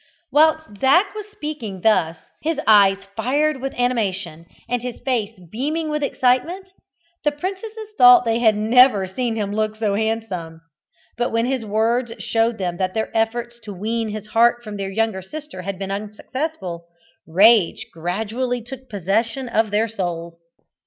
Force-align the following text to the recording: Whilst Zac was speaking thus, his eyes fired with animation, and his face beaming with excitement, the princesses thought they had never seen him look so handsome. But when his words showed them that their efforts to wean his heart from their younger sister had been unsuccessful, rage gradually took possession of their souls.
Whilst 0.31 0.77
Zac 0.79 1.13
was 1.13 1.27
speaking 1.29 1.81
thus, 1.81 2.17
his 2.41 2.59
eyes 2.65 2.97
fired 3.15 3.61
with 3.61 3.75
animation, 3.75 4.47
and 4.67 4.81
his 4.81 4.99
face 5.01 5.39
beaming 5.51 5.89
with 5.89 6.01
excitement, 6.01 6.71
the 7.23 7.31
princesses 7.31 7.89
thought 7.99 8.25
they 8.25 8.39
had 8.39 8.55
never 8.55 9.05
seen 9.05 9.35
him 9.35 9.53
look 9.53 9.75
so 9.75 9.93
handsome. 9.93 10.61
But 11.19 11.31
when 11.31 11.45
his 11.45 11.63
words 11.63 12.13
showed 12.17 12.57
them 12.57 12.77
that 12.77 12.95
their 12.95 13.15
efforts 13.15 13.59
to 13.59 13.75
wean 13.75 14.09
his 14.09 14.25
heart 14.25 14.63
from 14.63 14.77
their 14.77 14.89
younger 14.89 15.21
sister 15.21 15.61
had 15.61 15.77
been 15.77 15.91
unsuccessful, 15.91 16.87
rage 17.27 17.85
gradually 17.93 18.63
took 18.63 18.89
possession 18.89 19.47
of 19.47 19.69
their 19.69 19.87
souls. 19.87 20.39